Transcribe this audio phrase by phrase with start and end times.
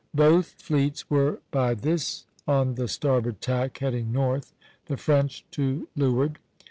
[0.15, 4.97] Both fleets were by this on the starboard tack, heading north (B, B, B), the
[4.97, 6.39] French to leeward.